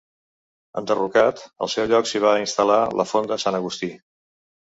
[0.79, 3.93] Enderrocat, al seu lloc s'hi va instal·lar la Fonda Sant Agustí.